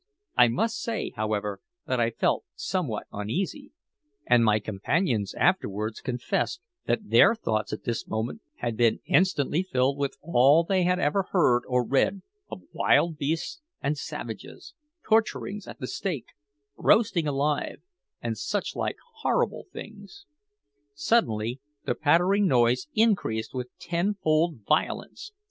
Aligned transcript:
I 0.35 0.47
must 0.47 0.81
say, 0.81 1.11
however, 1.11 1.59
that 1.85 1.99
I 1.99 2.09
felt 2.09 2.43
somewhat 2.55 3.05
uneasy; 3.11 3.71
and 4.25 4.43
my 4.43 4.59
companions 4.59 5.35
afterwards 5.35 6.01
confessed 6.01 6.59
that 6.87 7.11
their 7.11 7.35
thoughts 7.35 7.71
at 7.71 7.83
this 7.83 8.07
moment 8.07 8.41
had 8.55 8.75
been 8.75 9.01
instantly 9.05 9.61
filled 9.61 9.99
with 9.99 10.17
all 10.23 10.63
they 10.63 10.85
had 10.85 10.97
ever 10.97 11.27
heard 11.29 11.65
or 11.67 11.85
read 11.85 12.23
of 12.49 12.63
wild 12.73 13.19
beasts 13.19 13.61
and 13.79 13.95
savages, 13.95 14.73
torturings 15.07 15.67
at 15.67 15.77
the 15.79 15.85
stake, 15.85 16.25
roastings 16.75 17.27
alive, 17.29 17.83
and 18.21 18.39
such 18.39 18.75
like 18.75 18.97
horrible 19.21 19.67
things. 19.71 20.25
Suddenly 20.95 21.59
the 21.85 21.93
pattering 21.93 22.47
noise 22.47 22.87
increased 22.95 23.53
with 23.53 23.69
tenfold 23.77 24.61
violence. 24.67 25.31